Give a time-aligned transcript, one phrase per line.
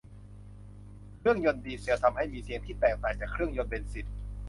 [1.17, 4.07] เครื่องยนต์ดีเซลทำให้มีเสียงที่แตกต่างจากเครื่องยนต์เบนซิน